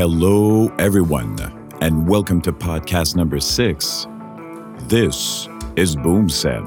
[0.00, 1.36] Hello, everyone,
[1.82, 4.06] and welcome to podcast number six.
[4.88, 5.46] This
[5.76, 6.64] is BoomSeb.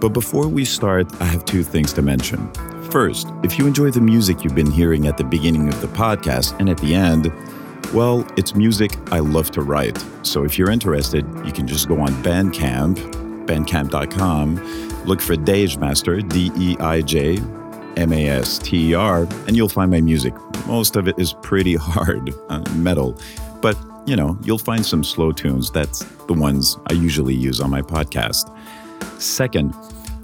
[0.00, 2.52] But before we start, I have two things to mention.
[2.90, 6.58] First, if you enjoy the music you've been hearing at the beginning of the podcast
[6.58, 7.32] and at the end,
[7.94, 10.04] well, it's music I love to write.
[10.24, 12.96] So if you're interested, you can just go on Bandcamp,
[13.46, 17.40] bandcamp.com, look for Deij Master, D E I J
[17.98, 20.34] M A S T E R, and you'll find my music.
[20.66, 23.18] Most of it is pretty hard uh, metal,
[23.60, 23.76] but
[24.06, 25.70] you know, you'll find some slow tunes.
[25.70, 28.50] That's the ones I usually use on my podcast.
[29.20, 29.74] Second,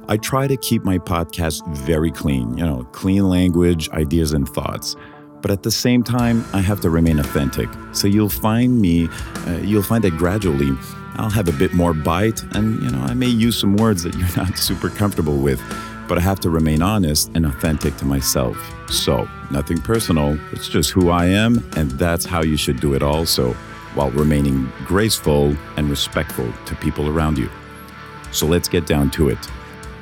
[0.08, 4.96] I try to keep my podcast very clean, you know, clean language, ideas, and thoughts.
[5.42, 7.68] But at the same time, I have to remain authentic.
[7.92, 9.08] So you'll find me,
[9.46, 10.70] uh, you'll find that gradually
[11.16, 14.14] I'll have a bit more bite, and you know, I may use some words that
[14.14, 15.60] you're not super comfortable with
[16.08, 18.56] but I have to remain honest and authentic to myself.
[18.90, 23.02] So, nothing personal, it's just who I am, and that's how you should do it
[23.02, 23.54] also,
[23.94, 27.48] while remaining graceful and respectful to people around you.
[28.32, 29.38] So, let's get down to it.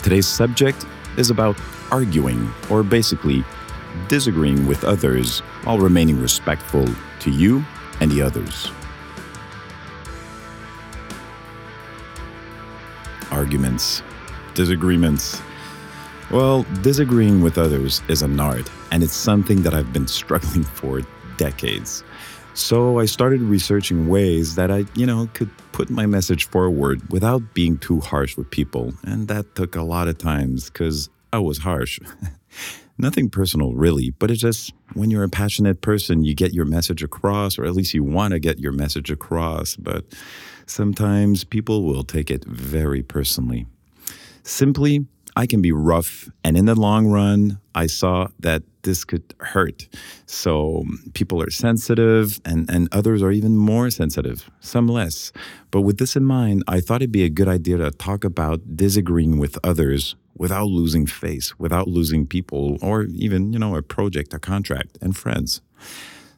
[0.03, 0.85] Today's subject
[1.17, 1.57] is about
[1.91, 3.45] arguing, or basically
[4.09, 6.87] disagreeing with others while remaining respectful
[7.21, 7.65] to you
[8.01, 8.71] and the others.
[13.31, 14.03] Arguments,
[14.55, 15.41] disagreements,
[16.33, 21.03] well, disagreeing with others is an art, and it's something that I've been struggling for
[21.37, 22.03] decades.
[22.55, 27.55] So I started researching ways that I, you know, could put my message forward without
[27.55, 28.93] being too harsh with people.
[29.05, 31.99] And that took a lot of times because I was harsh.
[32.99, 37.03] Nothing personal, really, but it's just when you're a passionate person, you get your message
[37.03, 39.77] across, or at least you want to get your message across.
[39.77, 40.05] But
[40.67, 43.67] sometimes people will take it very personally.
[44.43, 46.29] Simply, I can be rough.
[46.45, 49.89] And in the long run, I saw that this could hurt.
[50.27, 55.33] So um, people are sensitive and, and others are even more sensitive, some less.
[55.71, 58.77] But with this in mind, I thought it'd be a good idea to talk about
[58.77, 64.35] disagreeing with others without losing face, without losing people, or even, you know, a project,
[64.35, 65.61] a contract, and friends.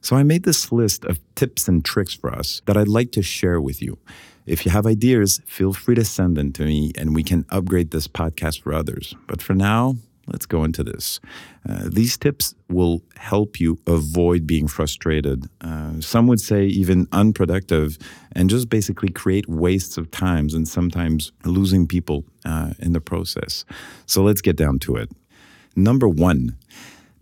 [0.00, 3.22] So I made this list of tips and tricks for us that I'd like to
[3.22, 3.98] share with you.
[4.46, 7.90] If you have ideas, feel free to send them to me and we can upgrade
[7.90, 9.14] this podcast for others.
[9.26, 9.96] But for now,
[10.26, 11.20] let's go into this.
[11.68, 15.46] Uh, these tips will help you avoid being frustrated.
[15.60, 17.98] Uh, some would say even unproductive,
[18.32, 23.64] and just basically create wastes of times and sometimes losing people uh, in the process.
[24.06, 25.10] So let's get down to it.
[25.76, 26.56] Number one,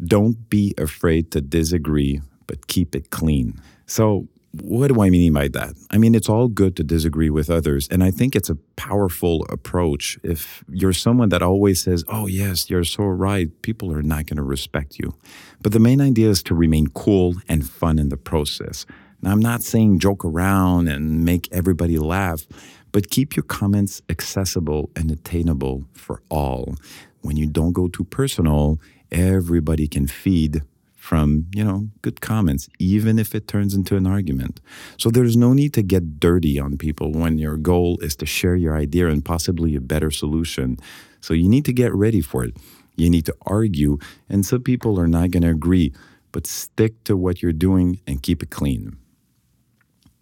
[0.04, 3.60] don't be afraid to disagree, but keep it clean.
[3.86, 4.28] So
[4.60, 5.74] what do I mean by that?
[5.90, 7.88] I mean, it's all good to disagree with others.
[7.90, 10.18] And I think it's a powerful approach.
[10.22, 14.36] If you're someone that always says, oh, yes, you're so right, people are not going
[14.36, 15.14] to respect you.
[15.62, 18.84] But the main idea is to remain cool and fun in the process.
[19.22, 22.46] Now, I'm not saying joke around and make everybody laugh,
[22.90, 26.74] but keep your comments accessible and attainable for all.
[27.22, 28.80] When you don't go too personal,
[29.10, 30.62] everybody can feed
[31.02, 34.60] from, you know, good comments, even if it turns into an argument.
[34.98, 38.54] So there's no need to get dirty on people when your goal is to share
[38.54, 40.78] your idea and possibly a better solution.
[41.20, 42.56] So you need to get ready for it.
[42.94, 43.98] You need to argue,
[44.28, 45.92] and some people are not going to agree,
[46.30, 48.96] but stick to what you're doing and keep it clean.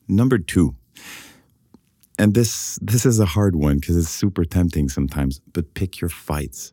[0.09, 0.77] Number two,
[2.19, 6.09] and this this is a hard one because it's super tempting sometimes, but pick your
[6.09, 6.73] fights.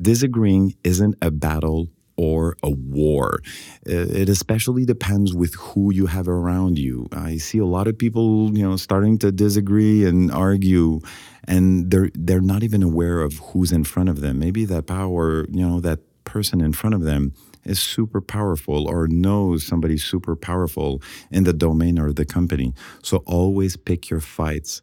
[0.00, 1.88] Disagreeing isn't a battle
[2.18, 3.38] or a war.
[3.88, 7.06] Uh, it especially depends with who you have around you.
[7.12, 11.00] I see a lot of people, you know, starting to disagree and argue
[11.46, 14.38] and they're they're not even aware of who's in front of them.
[14.38, 17.32] Maybe that power, you know, that person in front of them
[17.68, 22.72] is super powerful or knows somebody super powerful in the domain or the company.
[23.02, 24.82] So always pick your fights.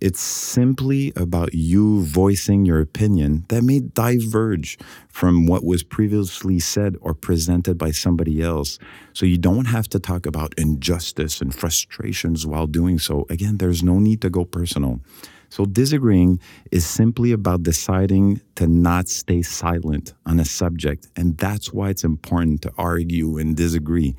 [0.00, 4.78] It's simply about you voicing your opinion that may diverge
[5.08, 8.78] from what was previously said or presented by somebody else.
[9.12, 13.26] So you don't have to talk about injustice and frustrations while doing so.
[13.28, 15.00] Again, there's no need to go personal.
[15.48, 16.40] So disagreeing
[16.70, 21.08] is simply about deciding to not stay silent on a subject.
[21.16, 24.14] And that's why it's important to argue and disagree.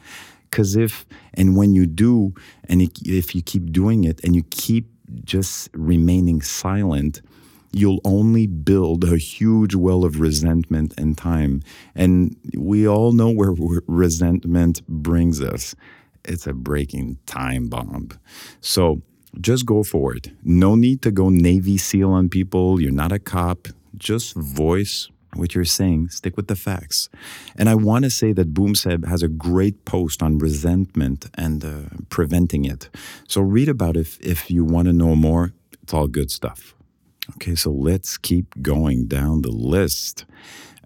[0.49, 1.05] Because if
[1.35, 2.33] and when you do,
[2.65, 4.87] and if you keep doing it and you keep
[5.23, 7.21] just remaining silent,
[7.71, 11.61] you'll only build a huge well of resentment and time.
[11.93, 13.53] And we all know where
[13.87, 15.75] resentment brings us
[16.25, 18.09] it's a breaking time bomb.
[18.61, 19.01] So
[19.39, 20.31] just go for it.
[20.43, 22.81] No need to go Navy SEAL on people.
[22.81, 23.67] You're not a cop.
[23.97, 27.09] Just voice what you're saying, stick with the facts.
[27.55, 31.81] And I want to say that Boomseb has a great post on resentment and uh,
[32.09, 32.89] preventing it.
[33.27, 35.53] So read about it if, if you want to know more.
[35.83, 36.73] It's all good stuff.
[37.35, 40.25] Okay, so let's keep going down the list.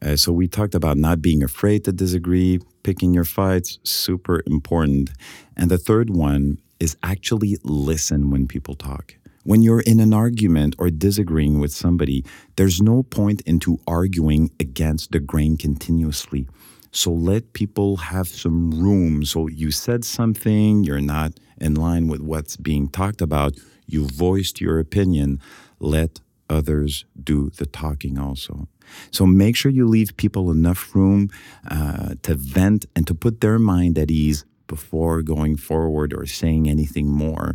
[0.02, 5.12] Uh, so we talked about not being afraid to disagree, picking your fights, super important.
[5.56, 9.16] And the third one is actually listen when people talk.
[9.46, 12.26] When you're in an argument or disagreeing with somebody,
[12.58, 16.50] there's no point into arguing against the grain continuously.
[16.92, 19.24] So let people have some room.
[19.24, 23.54] So you said something, you're not in line with what's being talked about,
[23.88, 25.40] you voiced your opinion.
[25.80, 26.20] Let
[26.50, 28.68] others do the talking also.
[29.10, 31.30] So make sure you leave people enough room
[31.70, 34.44] uh, to vent and to put their mind at ease
[34.76, 37.48] before going forward or saying anything more.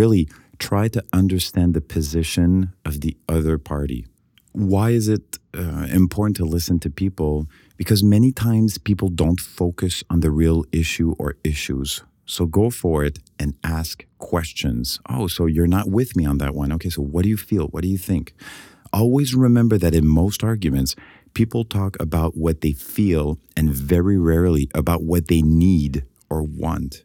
[0.00, 0.24] Really,
[0.58, 2.50] try to understand the position
[2.88, 4.00] of the other party.
[4.52, 5.26] Why is it
[5.62, 7.46] uh, important to listen to people?
[7.80, 11.90] Because many times people don't focus on the real issue or issues.
[12.26, 15.00] So go for it and ask questions.
[15.14, 16.70] Oh, so you're not with me on that one.
[16.76, 17.66] Okay, so what do you feel?
[17.72, 18.34] What do you think?
[18.92, 20.94] Always remember that in most arguments,
[21.34, 27.04] people talk about what they feel and very rarely about what they need or want.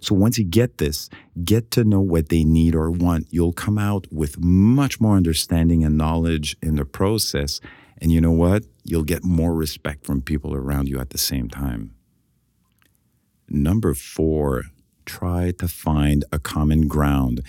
[0.00, 1.08] So once you get this,
[1.44, 5.84] get to know what they need or want, you'll come out with much more understanding
[5.84, 7.60] and knowledge in the process.
[8.00, 8.64] And you know what?
[8.84, 11.94] You'll get more respect from people around you at the same time.
[13.48, 14.64] Number four,
[15.06, 17.40] try to find a common ground.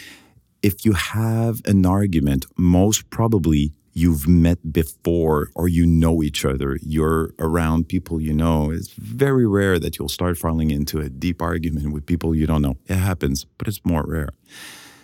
[0.61, 6.77] If you have an argument, most probably you've met before or you know each other,
[6.81, 11.41] you're around people you know, it's very rare that you'll start falling into a deep
[11.41, 12.77] argument with people you don't know.
[12.88, 14.30] It happens, but it's more rare.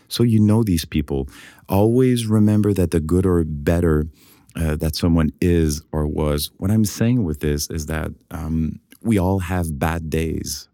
[0.07, 1.27] So you know these people.
[1.67, 4.07] Always remember that the good or better
[4.55, 6.51] uh, that someone is or was.
[6.57, 10.69] What I'm saying with this is that um, we all have bad days.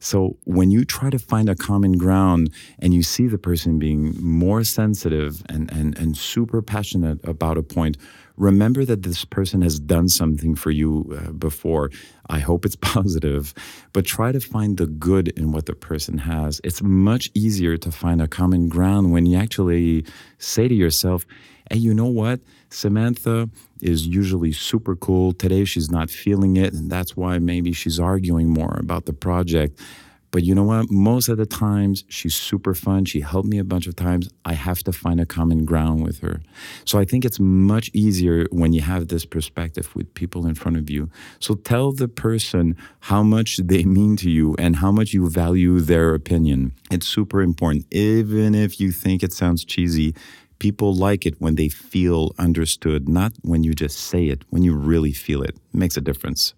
[0.00, 4.14] So when you try to find a common ground and you see the person being
[4.20, 7.98] more sensitive and, and, and super passionate about a point,
[8.40, 11.90] remember that this person has done something for you uh, before.
[12.28, 13.54] I hope it's positive,
[13.92, 16.60] but try to find the good in what the person has.
[16.64, 20.04] It's much easier to find a common ground when you actually
[20.38, 21.26] say to yourself,
[21.70, 22.40] hey, you know what?
[22.70, 23.50] Samantha
[23.80, 25.32] is usually super cool.
[25.32, 29.78] Today she's not feeling it, and that's why maybe she's arguing more about the project.
[30.30, 30.90] But you know what?
[30.90, 33.04] Most of the times she's super fun.
[33.04, 34.30] She helped me a bunch of times.
[34.44, 36.40] I have to find a common ground with her.
[36.84, 40.76] So I think it's much easier when you have this perspective with people in front
[40.76, 41.10] of you.
[41.40, 45.80] So tell the person how much they mean to you and how much you value
[45.80, 46.72] their opinion.
[46.90, 47.86] It's super important.
[47.92, 50.14] Even if you think it sounds cheesy,
[50.60, 54.76] People like it when they feel understood, not when you just say it, when you
[54.76, 55.56] really feel it.
[55.56, 56.52] it makes a difference.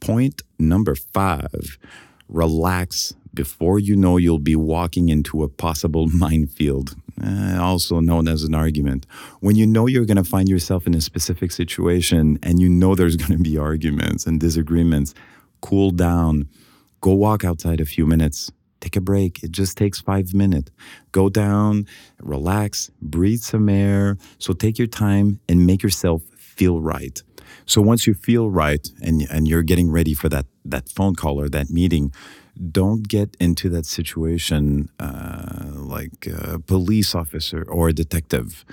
[0.00, 1.78] Point number five
[2.28, 8.42] relax before you know you'll be walking into a possible minefield, eh, also known as
[8.42, 9.06] an argument.
[9.40, 12.94] When you know you're going to find yourself in a specific situation and you know
[12.94, 15.14] there's going to be arguments and disagreements,
[15.60, 16.48] cool down.
[17.00, 18.50] Go walk outside a few minutes.
[18.80, 19.42] Take a break.
[19.42, 20.70] It just takes five minutes.
[21.12, 21.86] Go down,
[22.20, 24.16] relax, breathe some air.
[24.38, 27.22] So take your time and make yourself feel right.
[27.66, 31.40] So once you feel right and, and you're getting ready for that, that phone call
[31.40, 32.12] or that meeting,
[32.72, 38.64] don't get into that situation uh, like a police officer or a detective.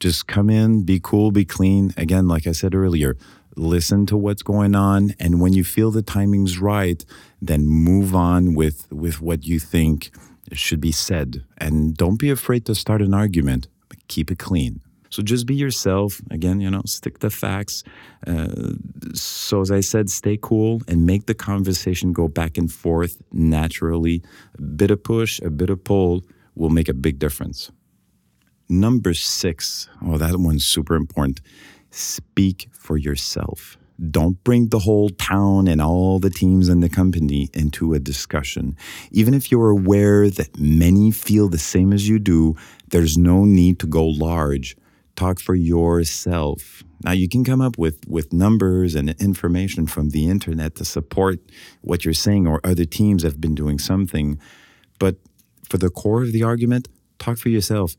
[0.00, 1.92] Just come in, be cool, be clean.
[1.96, 3.16] Again, like I said earlier,
[3.56, 7.04] listen to what's going on and when you feel the timing's right
[7.42, 10.10] then move on with with what you think
[10.52, 14.80] should be said and don't be afraid to start an argument but keep it clean
[15.10, 17.84] so just be yourself again you know stick to facts
[18.26, 18.72] uh,
[19.14, 24.22] so as i said stay cool and make the conversation go back and forth naturally
[24.58, 26.22] a bit of push a bit of pull
[26.54, 27.70] will make a big difference
[28.68, 31.40] number six oh that one's super important
[31.90, 33.76] speak for yourself.
[34.10, 38.76] Don't bring the whole town and all the teams in the company into a discussion.
[39.10, 42.54] Even if you're aware that many feel the same as you do,
[42.88, 44.76] there's no need to go large.
[45.18, 46.84] Talk for yourself.
[47.02, 51.40] Now you can come up with with numbers and information from the internet to support
[51.80, 54.38] what you're saying or other teams have been doing something,
[55.00, 55.16] but
[55.68, 56.86] for the core of the argument,
[57.18, 57.96] talk for yourself.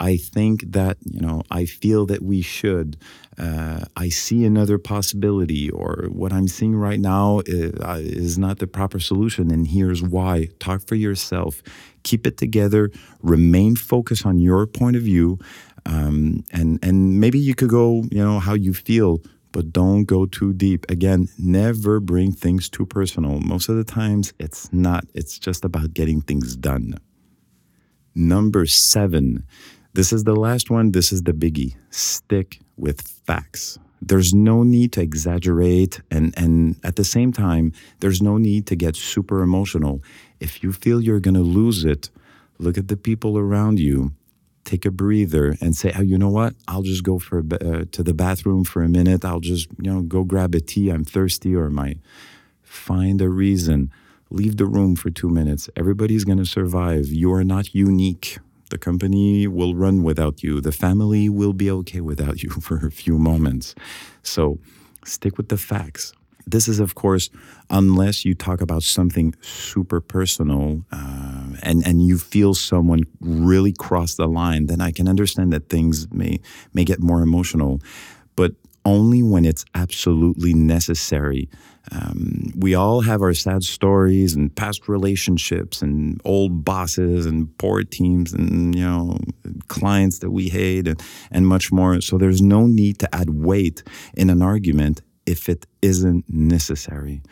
[0.00, 2.96] I think that, you know, I feel that we should.
[3.38, 8.58] Uh, I see another possibility, or what I'm seeing right now is, uh, is not
[8.58, 10.48] the proper solution, and here's why.
[10.58, 11.62] Talk for yourself,
[12.02, 12.90] keep it together,
[13.22, 15.38] remain focused on your point of view,
[15.86, 19.20] um, and and maybe you could go, you know, how you feel
[19.52, 20.90] but don't go too deep.
[20.90, 23.38] Again, never bring things too personal.
[23.40, 26.94] Most of the times, it's not, it's just about getting things done.
[28.14, 29.44] Number seven,
[29.94, 33.78] this is the last one, this is the biggie stick with facts.
[34.00, 38.74] There's no need to exaggerate, and, and at the same time, there's no need to
[38.74, 40.02] get super emotional.
[40.40, 42.10] If you feel you're going to lose it,
[42.58, 44.12] look at the people around you
[44.64, 46.54] take a breather and say, oh, you know what?
[46.68, 49.24] I'll just go for uh, to the bathroom for a minute.
[49.24, 50.90] I'll just you know go grab a tea.
[50.90, 51.96] I'm thirsty, or my
[52.62, 53.90] find a reason.
[54.30, 55.68] Leave the room for two minutes.
[55.76, 57.06] Everybody's going to survive.
[57.08, 58.38] You are not unique.
[58.70, 60.62] The company will run without you.
[60.62, 63.74] The family will be okay without you for a few moments.
[64.22, 64.58] So
[65.04, 66.14] stick with the facts.
[66.46, 67.30] This is, of course,
[67.70, 74.14] unless you talk about something super personal uh, and, and you feel someone really cross
[74.14, 76.40] the line, then I can understand that things may,
[76.74, 77.80] may get more emotional.
[78.36, 78.52] But
[78.84, 81.48] only when it's absolutely necessary.
[81.90, 87.82] Um, we all have our sad stories and past relationships and old bosses and poor
[87.82, 89.18] teams and you know
[89.68, 92.00] clients that we hate and, and much more.
[92.00, 93.82] So there's no need to add weight
[94.14, 97.22] in an argument if it isn't necessary.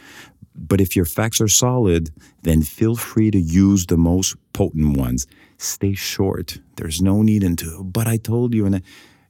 [0.54, 2.10] But if your facts are solid,
[2.42, 5.26] then feel free to use the most potent ones.
[5.58, 6.58] Stay short.
[6.76, 8.66] There's no need into, but I told you.
[8.66, 8.82] And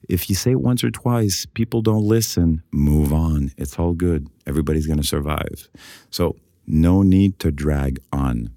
[0.08, 3.52] if you say it once or twice, people don't listen, move on.
[3.56, 4.28] It's all good.
[4.46, 5.68] Everybody's going to survive.
[6.10, 6.36] So,
[6.66, 8.50] no need to drag on.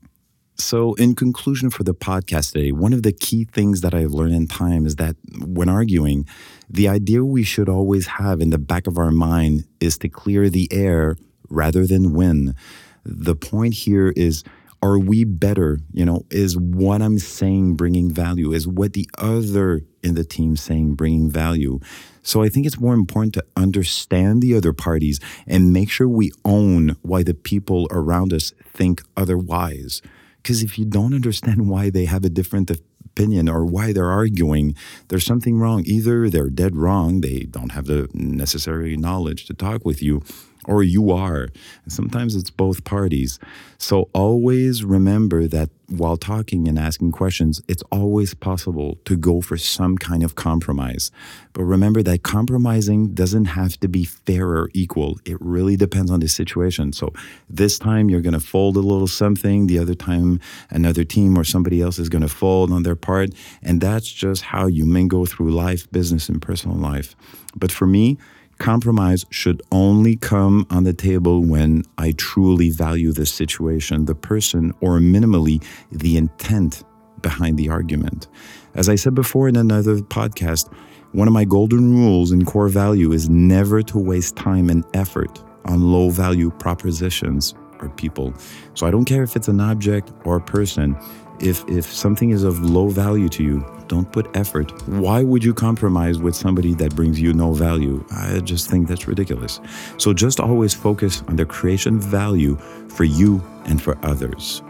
[0.64, 4.34] So, in conclusion for the podcast today, one of the key things that I've learned
[4.34, 6.26] in time is that when arguing,
[6.70, 10.50] the idea we should always have in the back of our mind is to clear
[10.50, 11.18] the air
[11.50, 12.56] rather than win.
[13.04, 14.46] The point here is
[14.82, 15.80] are we better?
[15.92, 18.54] You know, is what I'm saying bringing value?
[18.54, 21.82] Is what the other in the team saying bringing value?
[22.22, 26.32] So I think it's more important to understand the other parties and make sure we
[26.46, 30.02] own why the people around us think otherwise.
[30.44, 32.70] Because if you don't understand why they have a different
[33.06, 34.76] opinion or why they're arguing,
[35.08, 35.84] there's something wrong.
[35.86, 40.22] Either they're dead wrong, they don't have the necessary knowledge to talk with you,
[40.66, 41.44] or you are.
[41.84, 43.40] And sometimes it's both parties.
[43.78, 49.58] So always remember that while talking and asking questions, it's always possible to go for
[49.58, 51.12] some kind of compromise.
[51.52, 55.20] But remember that compromising doesn't have to be fair or equal.
[55.26, 56.94] It really depends on the situation.
[56.94, 57.14] So
[57.50, 60.40] this time you're going to fold a little something, the other time
[60.70, 63.32] another team or somebody else is going to fold on their part.
[63.62, 67.16] And that's just how you mingle through life, business, and personal life.
[67.56, 68.18] But for me,
[68.64, 74.72] Compromise should only come on the table when I truly value the situation, the person,
[74.80, 76.86] or minimally the intent
[77.22, 78.30] behind the argument.
[78.74, 80.74] As I said before in another podcast,
[81.12, 85.44] one of my golden rules and core value is never to waste time and effort
[85.66, 88.34] on low value propositions or people.
[88.76, 90.96] So I don't care if it's an object or a person.
[91.40, 94.72] If, if something is of low value to you, don't put effort.
[94.88, 98.04] Why would you compromise with somebody that brings you no value?
[98.12, 99.60] I just think that's ridiculous.
[99.98, 102.56] So just always focus on the creation value
[102.88, 104.62] for you and for others.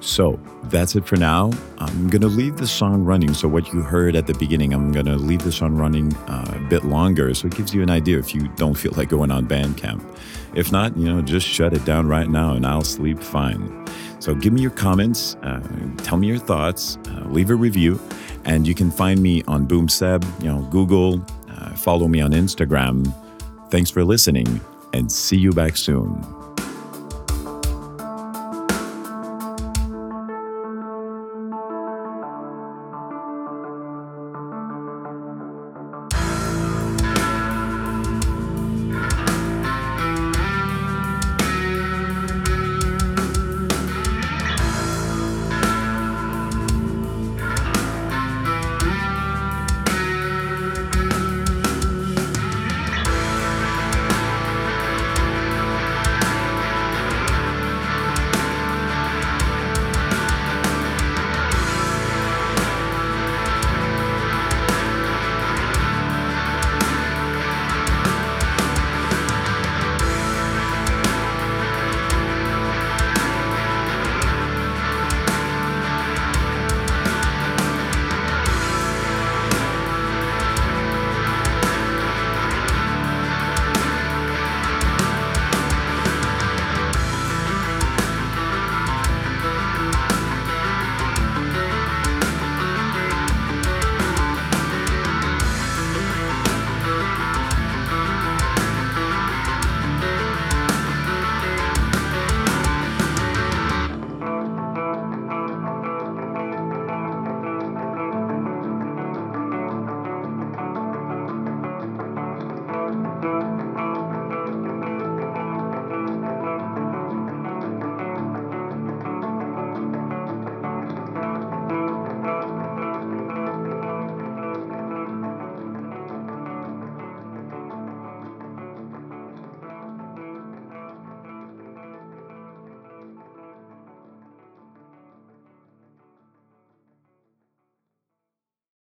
[0.00, 1.50] So that's it for now.
[1.78, 3.34] I'm going to leave the song running.
[3.34, 6.54] So, what you heard at the beginning, I'm going to leave the song running uh,
[6.56, 7.32] a bit longer.
[7.34, 10.04] So, it gives you an idea if you don't feel like going on Bandcamp.
[10.54, 13.86] If not, you know, just shut it down right now and I'll sleep fine.
[14.26, 15.60] So, give me your comments, uh,
[15.98, 18.00] tell me your thoughts, uh, leave a review.
[18.44, 23.14] And you can find me on BoomSeb, you know, Google, uh, follow me on Instagram.
[23.70, 24.60] Thanks for listening
[24.92, 26.35] and see you back soon.